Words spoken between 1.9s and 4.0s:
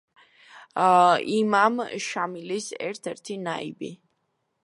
შამილის ერთ-ერთი ნაიბი.